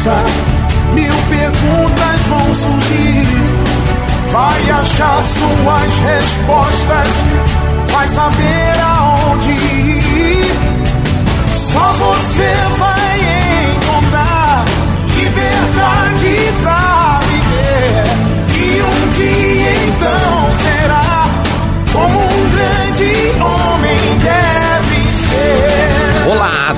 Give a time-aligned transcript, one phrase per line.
[0.00, 0.16] Começa,
[0.94, 3.26] mil perguntas vão surgir.
[4.32, 7.08] Vai achar suas respostas,
[7.92, 8.89] vai saber aonde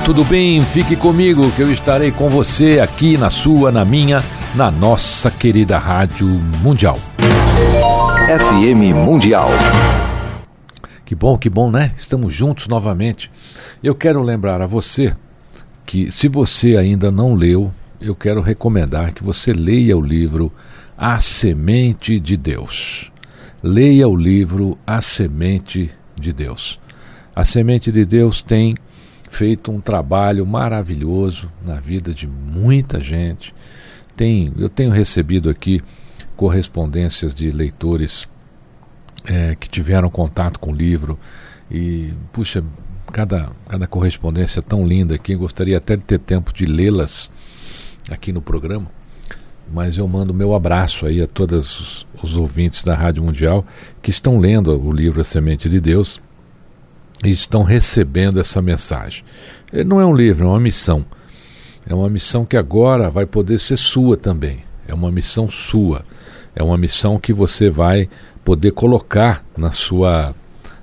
[0.05, 0.61] tudo bem?
[0.61, 4.21] Fique comigo que eu estarei com você aqui na sua, na minha,
[4.53, 6.27] na nossa querida Rádio
[6.61, 6.99] Mundial.
[8.27, 9.47] FM Mundial.
[11.05, 11.93] Que bom, que bom, né?
[11.95, 13.31] Estamos juntos novamente.
[13.81, 15.15] Eu quero lembrar a você
[15.85, 20.51] que, se você ainda não leu, eu quero recomendar que você leia o livro
[20.97, 23.09] A Semente de Deus.
[23.61, 26.77] Leia o livro A Semente de Deus.
[27.33, 28.75] A Semente de Deus tem
[29.33, 33.53] feito um trabalho maravilhoso na vida de muita gente.
[34.15, 35.81] Tem, eu tenho recebido aqui
[36.35, 38.27] correspondências de leitores
[39.25, 41.17] é, que tiveram contato com o livro
[41.69, 42.63] e puxa
[43.11, 47.29] cada cada correspondência tão linda aqui gostaria até de ter tempo de lê-las
[48.09, 48.89] aqui no programa
[49.71, 53.65] mas eu mando meu abraço aí a todos os, ouvintes da Rádio Mundial
[54.01, 56.19] que estão lendo o livro A Semente de Deus
[57.23, 59.23] e estão recebendo essa mensagem.
[59.71, 61.05] Ele não é um livro, é uma missão.
[61.87, 64.63] É uma missão que agora vai poder ser sua também.
[64.87, 66.05] É uma missão sua.
[66.55, 68.09] É uma missão que você vai
[68.43, 70.35] poder colocar na sua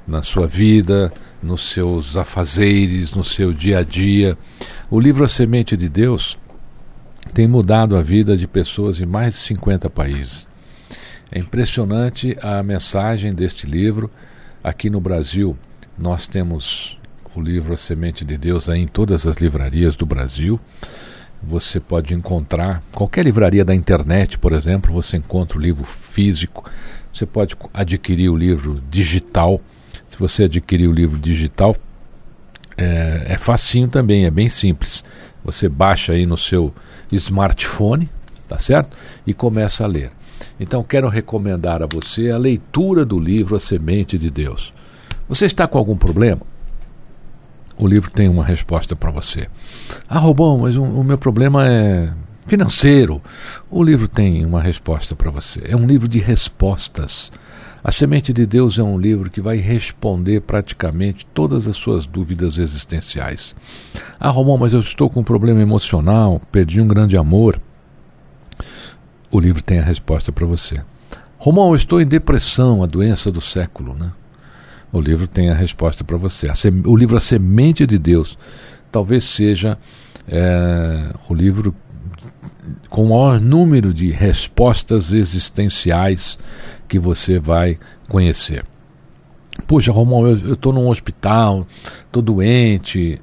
[0.07, 4.37] na sua vida, nos seus afazeres, no seu dia a dia.
[4.91, 6.37] O livro A Semente de Deus
[7.33, 10.49] tem mudado a vida de pessoas em mais de 50 países.
[11.31, 14.11] É impressionante a mensagem deste livro.
[14.65, 15.57] Aqui no Brasil,
[16.01, 16.99] nós temos
[17.35, 20.59] o livro A Semente de Deus aí em todas as livrarias do Brasil.
[21.43, 26.69] Você pode encontrar, qualquer livraria da internet, por exemplo, você encontra o livro físico.
[27.13, 29.61] Você pode adquirir o livro digital.
[30.09, 31.77] Se você adquirir o livro digital,
[32.79, 35.05] é, é facinho também, é bem simples.
[35.45, 36.75] Você baixa aí no seu
[37.13, 38.09] smartphone,
[38.49, 38.97] tá certo?
[39.27, 40.11] E começa a ler.
[40.59, 44.73] Então quero recomendar a você a leitura do livro A Semente de Deus.
[45.31, 46.41] Você está com algum problema?
[47.79, 49.47] O livro tem uma resposta para você.
[50.09, 52.13] Ah, Robão, mas o, o meu problema é
[52.49, 53.23] financeiro.
[53.71, 55.63] O livro tem uma resposta para você.
[55.69, 57.31] É um livro de respostas.
[57.83, 62.59] A Semente de Deus é um livro que vai responder praticamente todas as suas dúvidas
[62.59, 63.55] existenciais.
[64.19, 67.61] Ah, Romão, mas eu estou com um problema emocional, perdi um grande amor.
[69.31, 70.83] O livro tem a resposta para você.
[71.39, 74.11] Romão, eu estou em depressão, a doença do século, né?
[74.93, 76.49] O livro tem a resposta para você.
[76.85, 78.37] o livro A Semente de Deus
[78.91, 79.79] talvez seja
[80.29, 81.75] é, o livro
[82.89, 86.39] com o maior número de respostas existenciais
[86.89, 88.65] que você vai conhecer.
[89.67, 91.67] Puxa, Romão, eu estou num hospital,
[92.05, 93.21] estou doente.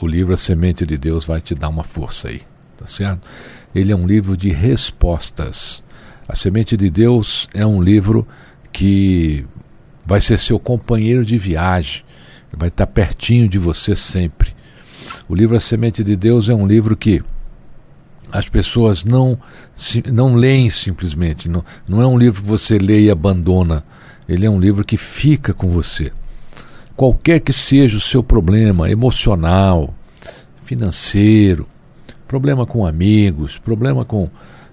[0.00, 2.42] O livro A Semente de Deus vai te dar uma força aí,
[2.76, 3.26] tá certo?
[3.74, 5.82] Ele é um livro de respostas.
[6.28, 8.26] A Semente de Deus é um livro
[8.72, 9.46] que
[10.08, 12.02] vai ser seu companheiro de viagem,
[12.56, 14.56] vai estar pertinho de você sempre.
[15.28, 17.22] O livro A Semente de Deus é um livro que
[18.32, 19.38] as pessoas não,
[20.10, 21.46] não leem simplesmente.
[21.46, 23.84] Não, não é um livro que você lê e abandona.
[24.26, 26.10] Ele é um livro que fica com você.
[26.96, 29.94] Qualquer que seja o seu problema emocional,
[30.62, 31.66] financeiro,
[32.26, 34.30] problema com amigos, problema com,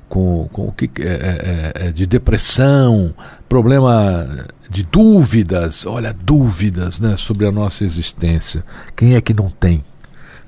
[0.08, 3.14] com, com o que é, é, é, de depressão,
[3.50, 8.64] problema de dúvidas, olha, dúvidas né, sobre a nossa existência.
[8.96, 9.84] Quem é que não tem?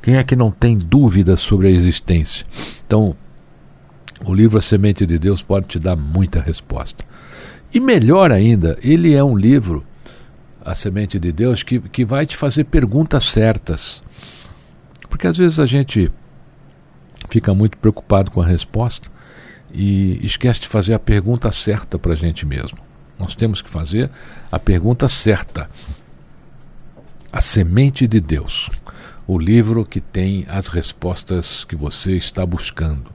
[0.01, 2.45] Quem é que não tem dúvidas sobre a existência?
[2.85, 3.15] Então,
[4.23, 7.03] o livro A Semente de Deus pode te dar muita resposta.
[7.73, 9.83] E melhor ainda, ele é um livro,
[10.63, 14.01] A Semente de Deus, que, que vai te fazer perguntas certas.
[15.09, 16.11] Porque às vezes a gente
[17.29, 19.09] fica muito preocupado com a resposta
[19.73, 22.77] e esquece de fazer a pergunta certa para a gente mesmo.
[23.19, 24.11] Nós temos que fazer
[24.51, 25.69] a pergunta certa.
[27.31, 28.69] A Semente de Deus,
[29.27, 33.11] o livro que tem as respostas que você está buscando.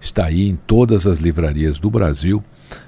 [0.00, 2.44] Está aí em todas as livrarias do Brasil.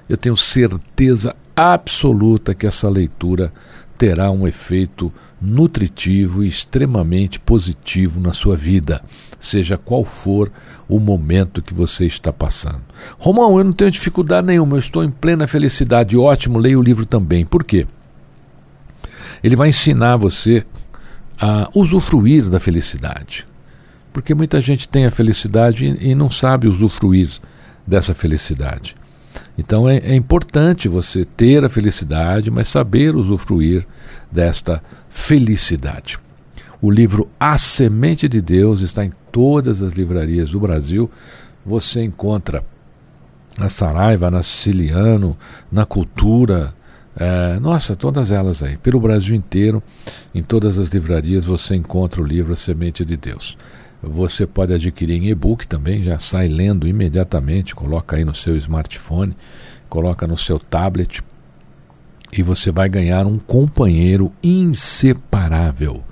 [0.07, 3.51] Eu tenho certeza absoluta que essa leitura
[3.97, 5.11] terá um efeito
[5.41, 9.01] nutritivo e extremamente positivo na sua vida,
[9.39, 10.51] seja qual for
[10.87, 12.81] o momento que você está passando.
[13.17, 17.05] Romão, eu não tenho dificuldade nenhuma, eu estou em plena felicidade, ótimo, leia o livro
[17.05, 17.45] também.
[17.45, 17.87] Por quê?
[19.43, 20.65] Ele vai ensinar você
[21.39, 23.45] a usufruir da felicidade.
[24.11, 27.29] Porque muita gente tem a felicidade e não sabe usufruir
[27.85, 28.95] dessa felicidade.
[29.57, 33.85] Então é, é, importante você ter a felicidade, mas saber usufruir
[34.31, 36.19] desta felicidade.
[36.81, 41.09] O livro A Semente de Deus está em todas as livrarias do Brasil.
[41.65, 42.63] Você encontra
[43.57, 45.35] na Saraiva, na Siciliano,
[45.71, 46.75] na Cultura,
[47.19, 48.77] é, nossa, todas elas aí.
[48.77, 49.81] Pelo Brasil inteiro,
[50.35, 53.57] em todas as livrarias, você encontra o livro A Semente de Deus.
[54.01, 59.35] Você pode adquirir em e-book também, já sai lendo imediatamente, coloca aí no seu smartphone,
[59.89, 61.23] coloca no seu tablet
[62.31, 66.03] e você vai ganhar um companheiro inseparável.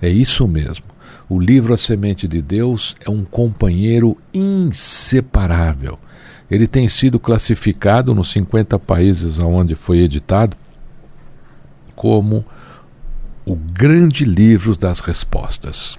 [0.00, 0.86] É isso mesmo.
[1.28, 5.98] O livro A Semente de Deus é um companheiro inseparável.
[6.50, 10.56] Ele tem sido classificado nos 50 países onde foi editado
[11.94, 12.44] como
[13.44, 15.98] o grande livro das respostas.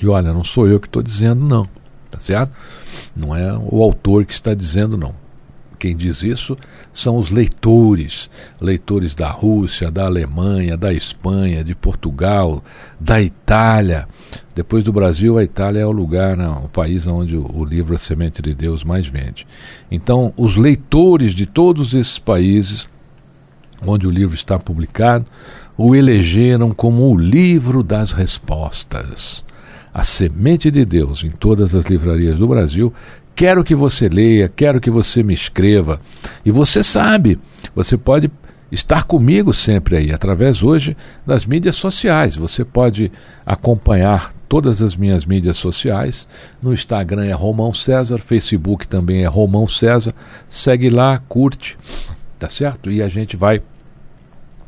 [0.00, 1.66] E olha, não sou eu que estou dizendo, não.
[2.10, 2.52] Tá certo?
[3.14, 5.14] Não é o autor que está dizendo, não.
[5.78, 6.56] Quem diz isso
[6.92, 8.28] são os leitores,
[8.60, 12.64] leitores da Rússia, da Alemanha, da Espanha, de Portugal,
[12.98, 14.08] da Itália.
[14.54, 17.94] Depois do Brasil, a Itália é o lugar, não, o país onde o, o livro
[17.94, 19.46] A Semente de Deus mais vende.
[19.88, 22.88] Então, os leitores de todos esses países
[23.86, 25.26] onde o livro está publicado
[25.76, 29.44] o elegeram como o livro das respostas.
[29.98, 32.94] A Semente de Deus em todas as livrarias do Brasil
[33.38, 36.00] Quero que você leia, quero que você me escreva.
[36.44, 37.38] E você sabe,
[37.72, 38.28] você pode
[38.72, 42.34] estar comigo sempre aí, através hoje das mídias sociais.
[42.34, 43.12] Você pode
[43.46, 46.26] acompanhar todas as minhas mídias sociais.
[46.60, 50.12] No Instagram é Romão César, Facebook também é Romão César.
[50.48, 51.78] Segue lá, curte,
[52.40, 52.90] tá certo?
[52.90, 53.62] E a gente vai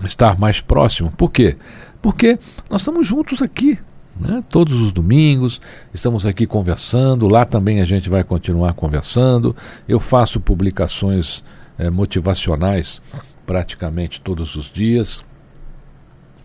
[0.05, 1.11] estar mais próximo.
[1.11, 1.57] Por quê?
[2.01, 2.39] Porque
[2.71, 3.81] nós estamos juntos aqui,
[4.21, 4.45] né?
[4.49, 5.61] Todos os domingos
[5.95, 9.57] estamos aqui conversando, lá também a gente vai continuar conversando.
[9.89, 11.43] Eu faço publicações
[11.79, 13.01] é, motivacionais
[13.47, 15.25] praticamente todos os dias.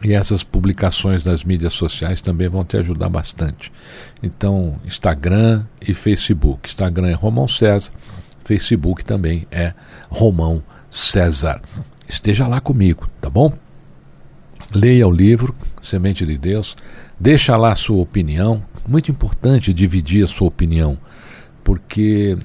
[0.04, 3.72] E essas publicações nas mídias sociais também vão te ajudar bastante.
[4.22, 6.70] Então, Instagram e Facebook.
[6.70, 7.92] Instagram é Romão César,
[8.44, 9.74] Facebook também é
[10.10, 11.62] Romão César.
[12.08, 13.52] Esteja lá comigo, tá bom?
[14.74, 16.76] Leia o livro Semente de Deus
[17.20, 18.64] Deixa lá a sua opinião.
[18.88, 20.98] Muito importante dividir a sua opinião,
[21.64, 22.38] porque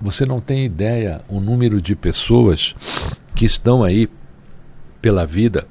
[0.00, 2.74] você não tem ideia o número de pessoas
[3.34, 4.08] que estão aí
[5.00, 5.66] pela vida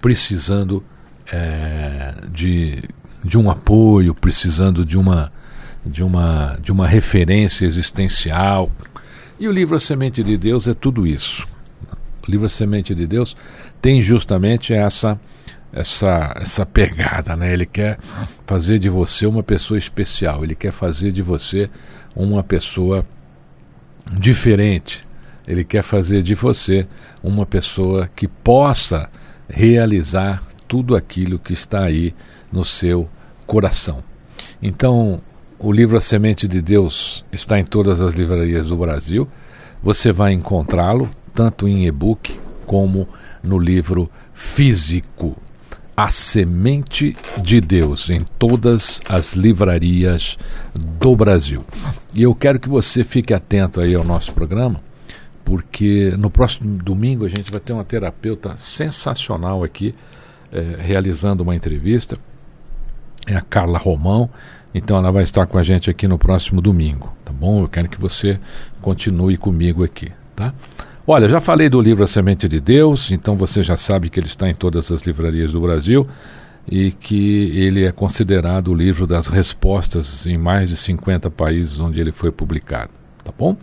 [0.00, 0.82] precisando
[1.30, 2.82] é, de,
[3.24, 5.32] de um apoio, precisando de uma,
[5.84, 8.70] de, uma, de uma referência existencial.
[9.38, 11.46] E o livro A Semente de Deus é tudo isso.
[12.26, 13.36] O livro A Semente de Deus
[13.80, 15.18] tem justamente essa
[15.72, 17.52] essa, essa pegada, né?
[17.52, 17.98] Ele quer
[18.46, 21.68] fazer de você uma pessoa especial, ele quer fazer de você
[22.14, 23.06] uma pessoa
[24.18, 25.06] diferente.
[25.46, 26.86] Ele quer fazer de você
[27.22, 29.08] uma pessoa que possa
[29.48, 32.14] realizar tudo aquilo que está aí
[32.52, 33.08] no seu
[33.46, 34.04] coração.
[34.62, 35.20] Então,
[35.58, 39.28] o livro A Semente de Deus está em todas as livrarias do Brasil.
[39.82, 43.08] Você vai encontrá-lo tanto em e-book como
[43.42, 45.36] no livro físico.
[46.00, 50.38] A Semente de Deus em todas as livrarias
[50.74, 51.62] do Brasil.
[52.14, 54.80] E eu quero que você fique atento aí ao nosso programa,
[55.44, 59.94] porque no próximo domingo a gente vai ter uma terapeuta sensacional aqui,
[60.50, 62.16] eh, realizando uma entrevista.
[63.26, 64.30] É a Carla Romão.
[64.72, 67.62] Então ela vai estar com a gente aqui no próximo domingo, tá bom?
[67.62, 68.40] Eu quero que você
[68.80, 70.54] continue comigo aqui, tá?
[71.12, 74.28] Olha, já falei do livro A Semente de Deus, então você já sabe que ele
[74.28, 76.06] está em todas as livrarias do Brasil
[76.70, 81.98] e que ele é considerado o livro das respostas em mais de 50 países onde
[81.98, 82.92] ele foi publicado,
[83.24, 83.56] tá bom?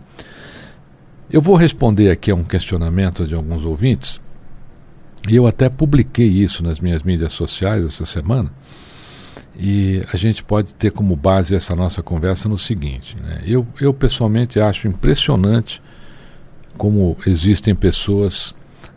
[1.30, 4.20] Eu vou responder aqui a um questionamento de alguns ouvintes,
[5.26, 8.52] e eu até publiquei isso nas minhas mídias sociais essa semana,
[9.56, 13.42] E a gente pode ter como base essa nossa conversa no seguinte: né?
[13.46, 15.80] eu, eu pessoalmente acho impressionante
[16.78, 18.54] como existem pessoas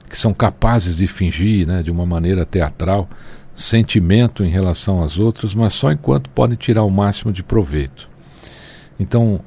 [0.08, 3.10] que são capazes de fingir, né, de uma maneira teatral,
[3.56, 8.08] sentimento em relação às outras, mas só enquanto podem tirar o máximo de proveito.
[9.00, 9.42] Então,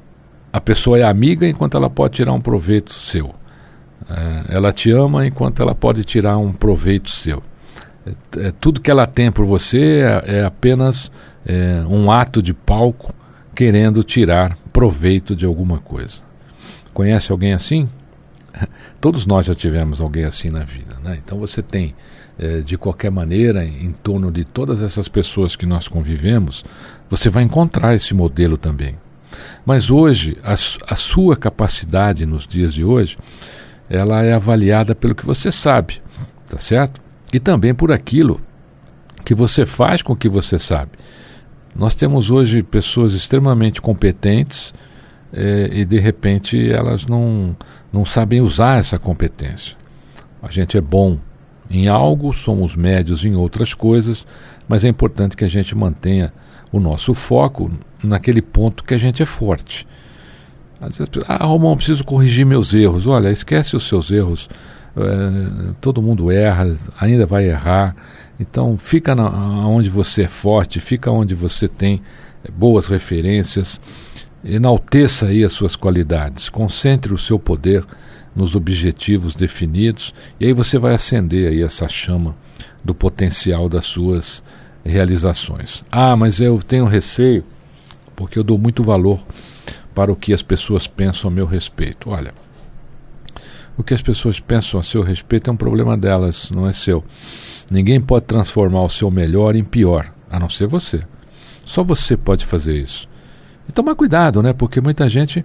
[0.51, 3.33] a pessoa é amiga enquanto ela pode tirar um proveito seu.
[4.09, 7.41] É, ela te ama enquanto ela pode tirar um proveito seu.
[8.05, 11.11] É, é, tudo que ela tem por você é, é apenas
[11.45, 13.13] é, um ato de palco
[13.55, 16.21] querendo tirar proveito de alguma coisa.
[16.93, 17.89] Conhece alguém assim?
[19.01, 20.95] Todos nós já tivemos alguém assim na vida.
[21.03, 21.19] Né?
[21.23, 21.95] Então você tem,
[22.37, 26.63] é, de qualquer maneira, em, em torno de todas essas pessoas que nós convivemos,
[27.09, 28.97] você vai encontrar esse modelo também.
[29.65, 33.17] Mas hoje, a, a sua capacidade nos dias de hoje,
[33.89, 36.01] ela é avaliada pelo que você sabe,
[36.49, 37.01] tá certo?
[37.33, 38.39] E também por aquilo
[39.23, 40.91] que você faz com o que você sabe.
[41.75, 44.73] Nós temos hoje pessoas extremamente competentes
[45.35, 47.55] eh, e de repente elas não,
[47.91, 49.75] não sabem usar essa competência.
[50.41, 51.19] A gente é bom
[51.69, 54.25] em algo, somos médios em outras coisas,
[54.67, 56.31] mas é importante que a gente mantenha
[56.71, 57.71] o nosso foco
[58.03, 59.85] naquele ponto que a gente é forte.
[60.79, 63.07] Às vezes, ah, Romão, preciso corrigir meus erros.
[63.07, 64.49] Olha, esquece os seus erros.
[64.95, 67.95] É, todo mundo erra, ainda vai errar.
[68.39, 69.29] Então, fica na,
[69.67, 72.01] onde você é forte, fica onde você tem
[72.43, 73.79] é, boas referências.
[74.47, 76.49] Enalteça aí as suas qualidades.
[76.49, 77.83] Concentre o seu poder
[78.35, 82.35] nos objetivos definidos e aí você vai acender aí essa chama
[82.83, 84.43] do potencial das suas
[84.85, 85.83] realizações.
[85.91, 87.43] Ah, mas eu tenho receio
[88.15, 89.19] porque eu dou muito valor
[89.95, 92.11] para o que as pessoas pensam a meu respeito.
[92.11, 92.31] Olha,
[93.75, 97.03] o que as pessoas pensam a seu respeito é um problema delas, não é seu.
[97.71, 101.01] Ninguém pode transformar o seu melhor em pior, a não ser você.
[101.65, 103.09] Só você pode fazer isso.
[103.67, 104.53] E tomar cuidado, né?
[104.53, 105.43] Porque muita gente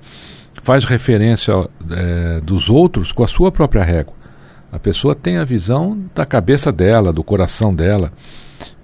[0.63, 1.53] faz referência
[1.91, 4.15] é, dos outros com a sua própria régua.
[4.73, 8.13] A pessoa tem a visão da cabeça dela, do coração dela,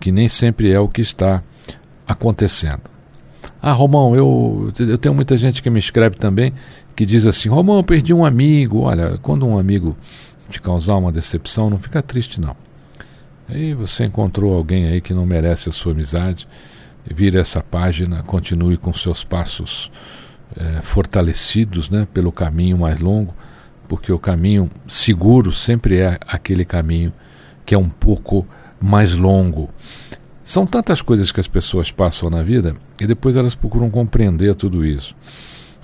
[0.00, 1.42] que nem sempre é o que está
[2.06, 2.82] acontecendo.
[3.62, 6.52] Ah, Romão, eu, eu tenho muita gente que me escreve também
[6.96, 8.80] que diz assim: Romão, eu perdi um amigo.
[8.80, 9.96] Olha, quando um amigo
[10.48, 12.56] te causar uma decepção, não fica triste, não.
[13.48, 16.48] Aí você encontrou alguém aí que não merece a sua amizade,
[17.12, 19.90] vira essa página, continue com seus passos
[20.56, 23.34] é, fortalecidos né, pelo caminho mais longo,
[23.88, 27.12] porque o caminho seguro sempre é aquele caminho
[27.64, 28.46] que é um pouco
[28.80, 29.70] mais longo.
[30.42, 34.84] São tantas coisas que as pessoas passam na vida e depois elas procuram compreender tudo
[34.84, 35.14] isso.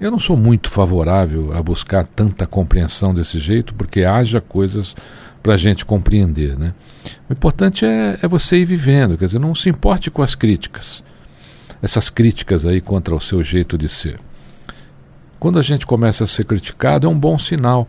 [0.01, 4.97] Eu não sou muito favorável a buscar tanta compreensão desse jeito, porque haja coisas
[5.43, 6.59] para a gente compreender.
[6.59, 6.73] Né?
[7.29, 11.03] O importante é, é você ir vivendo, quer dizer, não se importe com as críticas,
[11.83, 14.21] essas críticas aí contra o seu jeito de ser.
[15.39, 17.89] Quando a gente começa a ser criticado, é um bom sinal.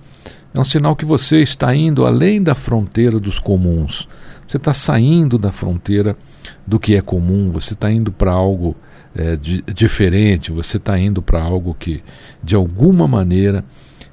[0.53, 4.07] É um sinal que você está indo além da fronteira dos comuns.
[4.47, 6.17] Você está saindo da fronteira
[6.65, 8.75] do que é comum, você está indo para algo
[9.15, 12.03] é, di diferente, você está indo para algo que,
[12.43, 13.63] de alguma maneira,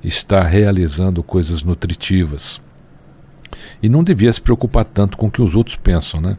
[0.04, 2.60] está realizando coisas nutritivas.
[3.82, 6.36] E não devia se preocupar tanto com o que os outros pensam, né?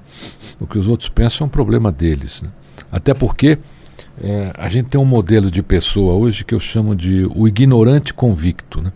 [0.59, 2.41] O que os outros pensam é um problema deles.
[2.41, 2.49] Né?
[2.91, 3.57] Até porque
[4.21, 8.13] é, a gente tem um modelo de pessoa hoje que eu chamo de o ignorante
[8.13, 8.81] convicto.
[8.81, 8.91] Né?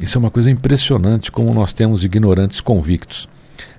[0.00, 3.28] Isso é uma coisa impressionante como nós temos ignorantes convictos.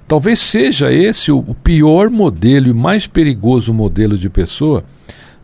[0.07, 4.83] Talvez seja esse o pior modelo e mais perigoso modelo de pessoa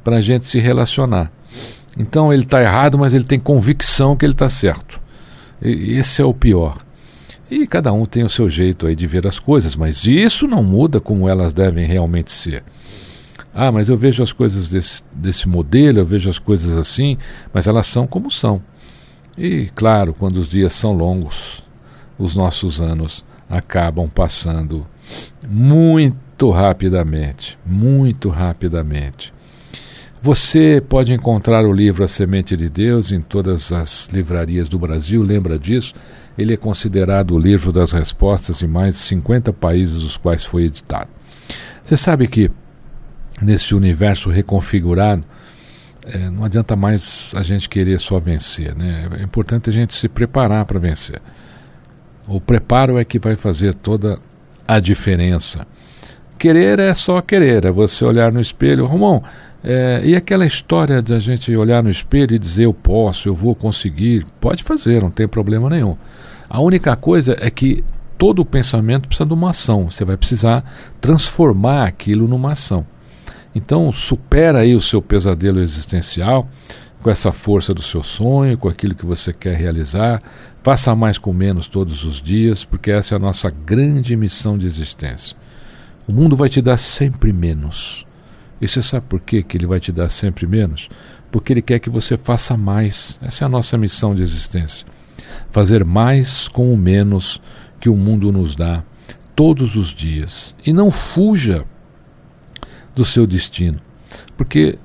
[0.03, 1.32] para a gente se relacionar.
[1.98, 5.00] Então ele está errado, mas ele tem convicção que ele está certo.
[5.62, 6.77] E esse é o pior.
[7.50, 10.63] E cada um tem o seu jeito aí de ver as coisas, mas isso não
[10.63, 12.63] muda como elas devem realmente ser.
[13.57, 17.17] Ah, mas eu vejo as coisas desse, desse modelo, eu vejo as coisas assim,
[17.53, 18.62] mas elas são como são.
[19.38, 21.63] E claro, quando os dias são longos,
[22.19, 24.85] os nossos anos acabam passando
[25.47, 29.33] muito rapidamente, muito rapidamente.
[30.21, 35.24] Você pode encontrar o livro A Semente de Deus em todas as livrarias do Brasil,
[35.24, 35.93] lembra disso?
[36.38, 40.63] Ele é considerado o livro das respostas em mais de 50 países os quais foi
[40.63, 41.09] editado.
[41.85, 42.51] Você sabe que
[43.42, 45.24] nesse universo reconfigurado,
[46.06, 49.10] é, não adianta mais a gente querer só vencer, né?
[49.20, 51.20] É importante a gente se preparar para vencer.
[52.27, 54.20] O preparo é que vai fazer toda
[54.68, 55.65] a diferença.
[56.38, 58.86] Querer é só querer, é você olhar no espelho.
[58.86, 59.24] Romão,
[59.63, 63.34] é, e aquela história de a gente olhar no espelho e dizer eu posso, eu
[63.34, 65.98] vou conseguir, pode fazer, não tem problema nenhum.
[66.48, 67.84] A única coisa é que
[68.18, 69.89] todo pensamento precisa de uma ação.
[69.89, 70.63] Você vai precisar
[71.01, 72.86] transformar aquilo numa ação.
[73.55, 76.47] Então, supera aí o seu pesadelo existencial
[77.01, 80.21] com essa força do seu sonho, com aquilo que você quer realizar.
[80.63, 84.65] Faça mais com menos todos os dias, porque essa é a nossa grande missão de
[84.65, 85.38] existência.
[86.07, 88.05] O mundo vai te dar sempre menos.
[88.59, 90.89] E você sabe por quê que ele vai te dar sempre menos?
[91.31, 93.19] Porque ele quer que você faça mais.
[93.21, 94.85] Essa é a nossa missão de existência.
[95.51, 97.39] Fazer mais com o menos
[97.79, 98.83] que o mundo nos dá
[99.35, 100.55] todos os dias.
[100.65, 101.65] E não fuja
[102.96, 103.80] do seu destino.
[104.38, 104.80] Porque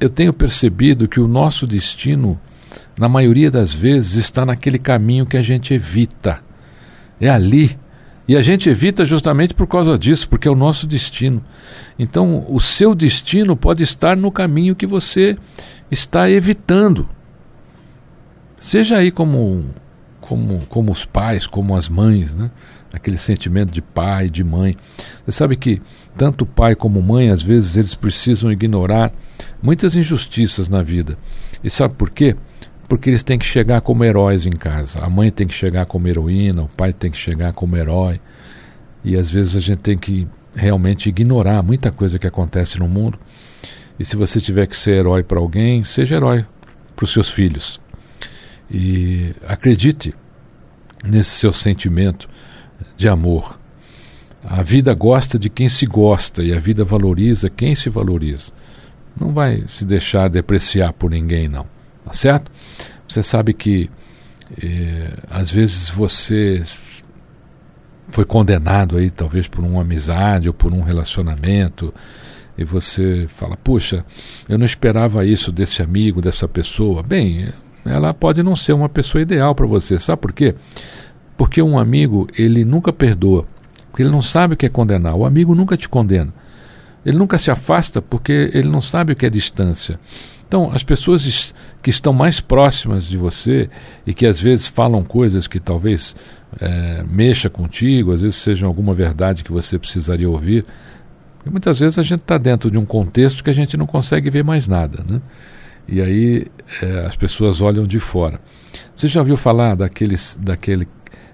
[0.00, 2.40] eu tenho percebido que o nosso destino,
[2.98, 6.40] na maioria das vezes, está naquele caminho que a gente evita.
[7.20, 7.78] É ali.
[8.26, 11.44] E a gente evita justamente por causa disso, porque é o nosso destino.
[11.98, 15.36] Então, o seu destino pode estar no caminho que você
[15.90, 17.08] está evitando.
[18.60, 19.64] Seja aí como,
[20.20, 22.50] como, como os pais, como as mães, né?
[22.92, 24.76] Aquele sentimento de pai, de mãe.
[25.24, 25.80] Você sabe que
[26.16, 29.12] tanto pai como mãe, às vezes, eles precisam ignorar
[29.62, 31.16] muitas injustiças na vida.
[31.64, 32.36] E sabe por quê?
[32.88, 34.98] Porque eles têm que chegar como heróis em casa.
[35.00, 38.20] A mãe tem que chegar como heroína, o pai tem que chegar como herói.
[39.02, 43.18] E às vezes a gente tem que realmente ignorar muita coisa que acontece no mundo.
[43.98, 46.44] E se você tiver que ser herói para alguém, seja herói
[46.94, 47.80] para os seus filhos.
[48.70, 50.14] E acredite
[51.04, 52.28] nesse seu sentimento
[52.96, 53.58] de amor.
[54.44, 58.52] A vida gosta de quem se gosta e a vida valoriza quem se valoriza.
[59.18, 61.66] Não vai se deixar depreciar por ninguém, não.
[62.04, 62.50] Tá certo?
[63.06, 63.90] Você sabe que
[64.60, 66.62] eh, às vezes você
[68.08, 71.94] foi condenado aí, talvez por uma amizade ou por um relacionamento,
[72.56, 74.04] e você fala: Puxa,
[74.48, 77.02] eu não esperava isso desse amigo, dessa pessoa.
[77.02, 77.48] Bem,
[77.84, 80.54] ela pode não ser uma pessoa ideal para você, sabe por quê?
[81.36, 83.46] Porque um amigo, ele nunca perdoa,
[83.90, 85.14] porque ele não sabe o que é condenar.
[85.14, 86.32] O amigo nunca te condena.
[87.04, 89.96] Ele nunca se afasta porque ele não sabe o que é distância.
[90.46, 93.70] Então, as pessoas que estão mais próximas de você
[94.06, 96.14] e que às vezes falam coisas que talvez
[96.60, 100.66] é, mexa contigo, às vezes sejam alguma verdade que você precisaria ouvir,
[101.44, 104.30] e muitas vezes a gente está dentro de um contexto que a gente não consegue
[104.30, 105.04] ver mais nada.
[105.10, 105.20] Né?
[105.88, 106.46] E aí
[106.80, 108.40] é, as pessoas olham de fora.
[108.94, 110.86] Você já ouviu falar daquele, daquele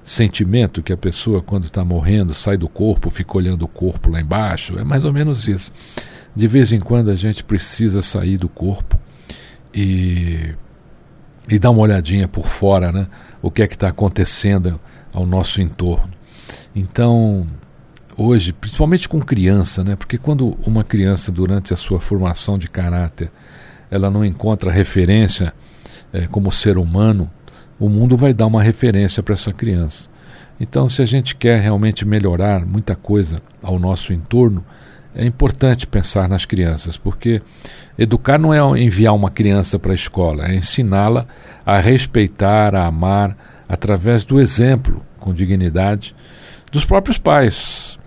[0.09, 4.21] sentimento que a pessoa, quando está morrendo, sai do corpo, fica olhando o corpo lá
[4.21, 4.79] embaixo.
[4.79, 5.71] É mais ou menos isso.
[6.35, 8.99] De vez em quando a gente precisa sair do corpo
[9.75, 10.55] e,
[11.47, 13.07] e dar uma olhadinha por fora, né?
[13.43, 14.81] O que é que está acontecendo
[15.13, 16.11] ao nosso entorno.
[16.75, 17.47] Então,
[18.17, 19.95] hoje, principalmente com criança, né?
[19.95, 23.31] Porque quando uma criança, durante a sua formação de caráter,
[23.91, 25.53] ela não encontra referência
[26.15, 27.31] é, como ser humano,
[27.79, 30.09] o mundo vai dar uma referência para essa criança.
[30.61, 34.65] Então, se a gente quer realmente melhorar muita coisa ao nosso entorno,
[35.15, 37.41] é importante pensar nas crianças, porque
[37.99, 41.27] educar não é enviar uma criança para a escola, é ensiná-la
[41.65, 43.37] a respeitar, a amar,
[43.69, 46.15] através do exemplo, com dignidade,
[46.71, 47.99] dos próprios pais.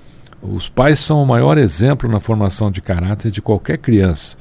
[0.42, 4.36] Os pais são o maior exemplo na formação de caráter de qualquer criança.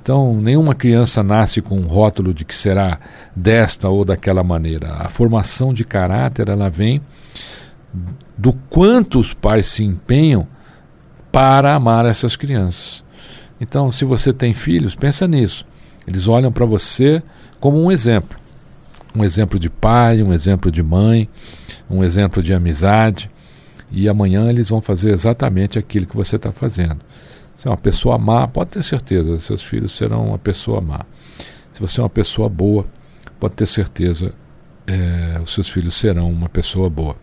[0.00, 3.00] Então, nenhuma criança nasce com um rótulo de que será
[3.34, 4.92] desta ou daquela maneira.
[4.92, 7.00] A formação de caráter ela vem
[8.36, 10.46] do quanto os pais se empenham
[11.32, 13.02] para amar essas crianças.
[13.58, 15.64] Então, se você tem filhos, pensa nisso.
[16.06, 17.22] Eles olham para você
[17.58, 18.38] como um exemplo.
[19.14, 21.26] Um exemplo de pai, um exemplo de mãe,
[21.88, 23.30] um exemplo de amizade.
[23.90, 26.98] E amanhã eles vão fazer exatamente aquilo que você está fazendo.
[27.56, 31.00] Se é uma pessoa má, pode ter certeza, seus filhos serão uma pessoa má.
[31.72, 32.86] Se você é uma pessoa boa,
[33.40, 34.34] pode ter certeza,
[34.86, 37.16] é, os seus filhos serão uma pessoa boa.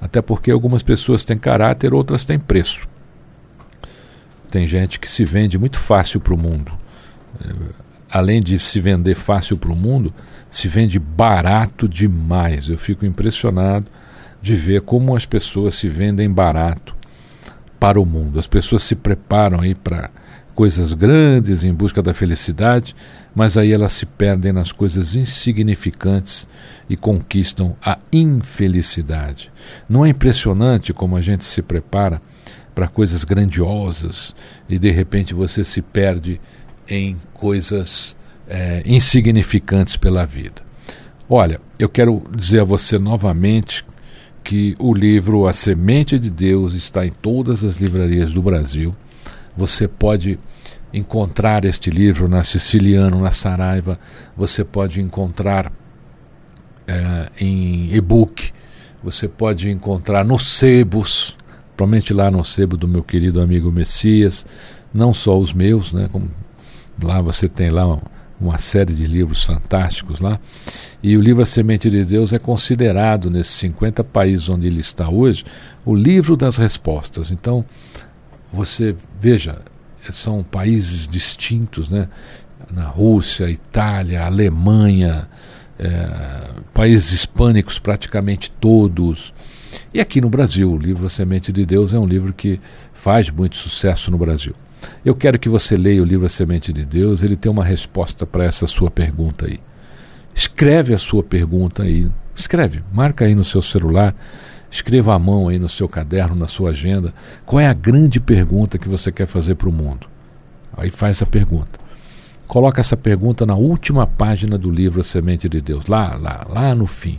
[0.00, 2.88] Até porque algumas pessoas têm caráter, outras têm preço.
[4.50, 6.72] Tem gente que se vende muito fácil para o mundo.
[7.44, 7.52] É,
[8.08, 10.14] além de se vender fácil para o mundo,
[10.48, 12.68] se vende barato demais.
[12.68, 13.86] Eu fico impressionado
[14.40, 16.94] de ver como as pessoas se vendem barato
[17.78, 18.38] para o mundo.
[18.38, 20.10] As pessoas se preparam aí para
[20.54, 22.96] coisas grandes em busca da felicidade,
[23.34, 26.48] mas aí elas se perdem nas coisas insignificantes
[26.88, 29.50] e conquistam a infelicidade.
[29.86, 32.22] Não é impressionante como a gente se prepara
[32.74, 34.34] para coisas grandiosas
[34.68, 36.40] e de repente você se perde
[36.88, 38.16] em coisas
[38.48, 40.62] é, insignificantes pela vida.
[41.28, 43.84] Olha, eu quero dizer a você novamente
[44.46, 48.94] que o livro A Semente de Deus está em todas as livrarias do Brasil.
[49.56, 50.38] Você pode
[50.94, 53.98] encontrar este livro na Siciliano, na Saraiva,
[54.36, 55.72] você pode encontrar
[56.86, 58.52] é, em e-book,
[59.02, 61.36] você pode encontrar no Sebos,
[61.76, 64.46] provavelmente lá no sebo do meu querido amigo Messias,
[64.94, 66.30] não só os meus, né, como
[67.02, 68.00] lá você tem lá
[68.40, 70.38] uma, série de livros fantásticos lá.
[71.02, 75.08] E o livro A Semente de Deus é considerado, nesses 50 países onde ele está
[75.08, 75.44] hoje,
[75.84, 77.30] o livro das respostas.
[77.30, 77.64] Então,
[78.52, 79.62] você veja,
[80.10, 82.08] são países distintos, né?
[82.70, 85.28] Na Rússia, Itália, Alemanha,
[85.78, 89.32] é, países hispânicos praticamente todos.
[89.92, 92.60] E aqui no Brasil, o livro A Semente de Deus é um livro que
[92.92, 94.54] faz muito sucesso no Brasil.
[95.04, 98.26] Eu quero que você leia o livro A Semente de Deus, ele tem uma resposta
[98.26, 99.60] para essa sua pergunta aí.
[100.34, 102.08] Escreve a sua pergunta aí.
[102.34, 104.14] Escreve, marca aí no seu celular,
[104.70, 107.14] escreva à mão aí no seu caderno, na sua agenda.
[107.44, 110.06] Qual é a grande pergunta que você quer fazer para o mundo?
[110.76, 111.78] Aí faz a pergunta.
[112.46, 116.74] Coloca essa pergunta na última página do livro A Semente de Deus, lá, lá, lá
[116.74, 117.18] no fim.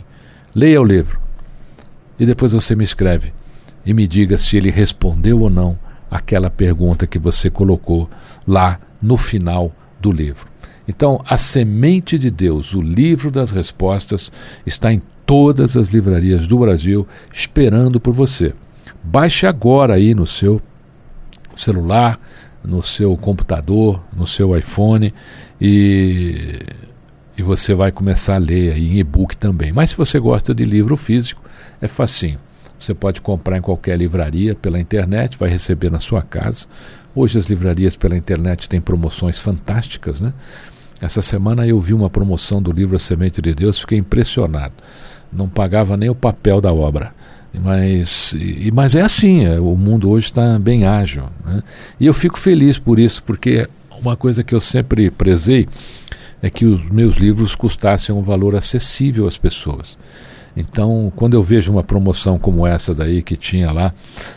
[0.54, 1.18] Leia o livro.
[2.18, 3.32] E depois você me escreve
[3.84, 5.78] e me diga se ele respondeu ou não
[6.10, 8.08] aquela pergunta que você colocou
[8.46, 10.48] lá no final do livro.
[10.86, 14.32] Então, A Semente de Deus, o livro das respostas,
[14.64, 18.54] está em todas as livrarias do Brasil esperando por você.
[19.04, 20.62] Baixe agora aí no seu
[21.54, 22.18] celular,
[22.64, 25.12] no seu computador, no seu iPhone
[25.60, 26.60] e,
[27.36, 29.72] e você vai começar a ler aí em e-book também.
[29.72, 31.42] Mas se você gosta de livro físico,
[31.80, 32.38] é facinho.
[32.78, 36.66] Você pode comprar em qualquer livraria pela internet, vai receber na sua casa.
[37.14, 40.32] Hoje as livrarias pela internet têm promoções fantásticas, né?
[41.00, 44.74] Essa semana eu vi uma promoção do livro A Semente de Deus, fiquei impressionado.
[45.32, 47.12] Não pagava nem o papel da obra.
[47.52, 51.24] Mas, e, mas é assim, é, o mundo hoje está bem ágil.
[51.44, 51.62] Né?
[51.98, 53.68] E eu fico feliz por isso, porque
[54.00, 55.66] uma coisa que eu sempre prezei
[56.42, 59.98] é que os meus livros custassem um valor acessível às pessoas.
[60.60, 63.94] Então, quando eu vejo uma promoção como essa daí que tinha lá,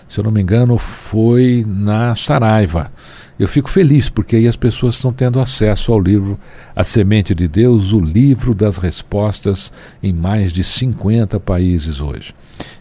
[0.07, 2.91] se eu não me engano, foi na Saraiva.
[3.39, 6.39] Eu fico feliz porque aí as pessoas estão tendo acesso ao livro
[6.75, 12.35] A Semente de Deus, o livro das respostas em mais de 50 países hoje.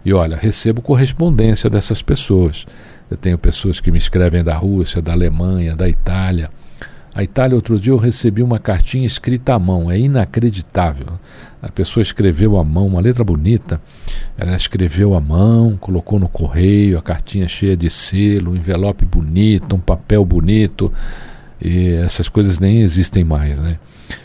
[0.05, 2.67] E olha, recebo correspondência dessas pessoas.
[3.11, 6.51] Eu tenho pessoas que me escrevem da Rússia, da Alemanha, da Itália.
[7.13, 11.19] A Itália, outro dia, eu recebi uma cartinha escrita à mão, é inacreditável.
[11.61, 13.81] A pessoa escreveu à mão, uma letra bonita.
[14.39, 19.75] Ela escreveu à mão, colocou no correio, a cartinha cheia de selo, um envelope bonito,
[19.75, 20.93] um papel bonito.
[21.61, 23.79] E essas coisas nem existem mais, né?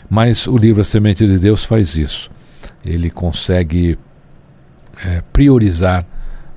[0.08, 2.30] Mas o livro A Semente de Deus faz isso.
[2.84, 3.98] Ele consegue
[5.04, 6.06] é, priorizar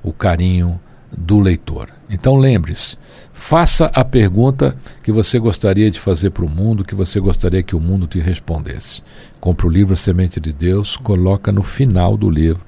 [0.02, 0.80] o carinho
[1.16, 1.88] do leitor.
[2.08, 2.96] Então lembre-se,
[3.40, 7.74] faça a pergunta que você gostaria de fazer para o mundo, que você gostaria que
[7.74, 9.02] o mundo te respondesse.
[9.40, 12.62] Compre o livro Semente de Deus, coloca no final do livro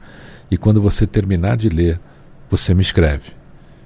[0.51, 2.01] e quando você terminar de ler,
[2.49, 3.33] você me escreve.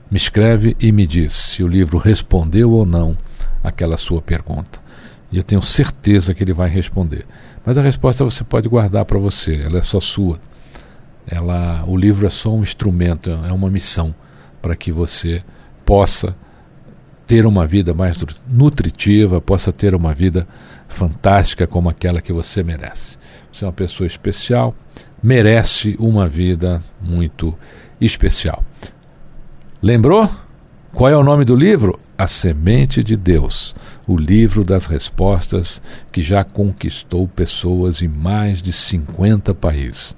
[0.09, 3.17] Me escreve e me diz se o livro respondeu ou não
[3.65, 4.81] aquela sua pergunta.
[5.33, 7.27] E eu tenho certeza que ele vai responder.
[7.65, 10.39] Mas a resposta você pode guardar para você, ela é só sua.
[11.27, 14.15] Ela, o livro é só um instrumento, é uma missão
[14.63, 15.43] para que você
[15.85, 16.35] possa
[17.27, 20.47] ter uma vida mais nutritiva, possa ter uma vida
[20.89, 23.19] fantástica como aquela que você merece.
[23.53, 24.75] Você é uma pessoa especial,
[25.23, 27.55] merece uma vida muito
[28.01, 28.65] especial.
[29.83, 30.29] Lembrou?
[30.93, 31.99] Qual é o nome do livro?
[32.17, 33.75] A Semente de Deus,
[34.07, 40.17] o livro das respostas que já conquistou pessoas em mais de 50 países.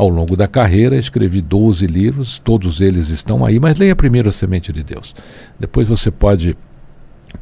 [0.00, 4.32] Ao longo da carreira, escrevi 12 livros, todos eles estão aí, mas leia primeiro A
[4.32, 5.14] Semente de Deus.
[5.58, 6.56] Depois você pode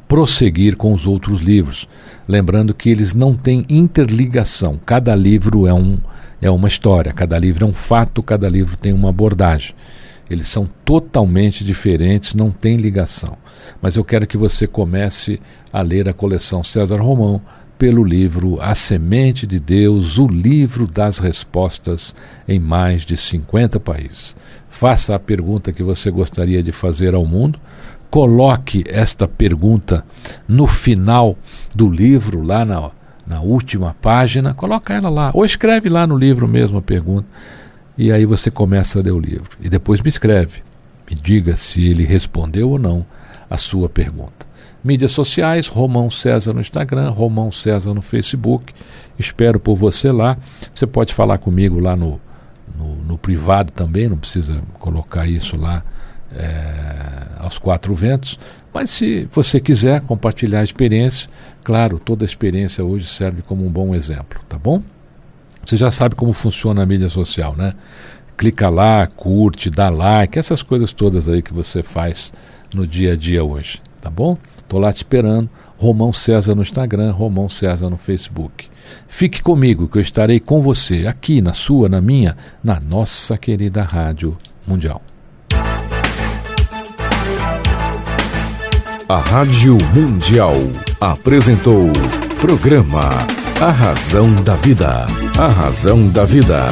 [0.09, 1.89] prosseguir com os outros livros,
[2.27, 4.77] lembrando que eles não têm interligação.
[4.85, 5.99] Cada livro é, um,
[6.43, 9.73] é uma história, cada livro é um fato, cada livro tem uma abordagem.
[10.29, 13.39] Eles são totalmente diferentes, não têm ligação.
[13.81, 15.41] Mas eu quero que você comece
[15.73, 17.41] a ler a coleção César Romão
[17.79, 22.15] pelo livro A Semente de Deus, o livro das respostas
[22.47, 24.35] em mais de 50 países.
[24.69, 27.59] Faça a pergunta que você gostaria de fazer ao mundo
[28.11, 30.05] coloque esta pergunta
[30.47, 31.37] no final
[31.75, 32.91] do livro, lá na,
[33.27, 37.27] na última página, coloca ela lá, ou escreve lá no livro mesmo a pergunta,
[37.97, 39.51] e aí você começa a ler o livro.
[39.61, 40.63] E depois me escreve,
[41.09, 43.05] me diga se ele respondeu ou não
[43.51, 44.38] a sua pergunta.
[44.89, 48.73] Mídias sociais, Romão César no Instagram, Romão César no Facebook.
[49.19, 50.39] Espero por você lá.
[50.75, 52.19] Você pode falar comigo lá no,
[52.75, 55.85] no, no privado também, não precisa colocar isso lá
[56.33, 58.39] é, aos quatro ventos.
[58.73, 61.29] Mas se você quiser compartilhar a experiência,
[61.63, 64.83] claro, toda a experiência hoje serve como um bom exemplo, tá bom?
[65.67, 67.75] Você já sabe como funciona a mídia social, né?
[68.39, 72.33] Clica lá, curte, dá like, essas coisas todas aí que você faz
[72.75, 74.39] no dia a dia hoje, tá bom?
[74.69, 75.49] Tô lá te esperando.
[75.79, 78.67] Romão César no Instagram, Romão César no Facebook.
[79.07, 83.83] Fique comigo que eu estarei com você aqui na sua, na minha, na nossa querida
[83.83, 85.01] Rádio Mundial.
[89.09, 90.57] A Rádio Mundial
[91.01, 91.91] apresentou
[92.41, 93.09] programa
[93.61, 95.07] A Razão da Vida.
[95.39, 96.67] A Razão da Vida.